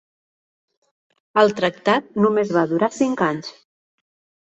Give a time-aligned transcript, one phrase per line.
[1.43, 3.57] El tractat només va durar cinc anys.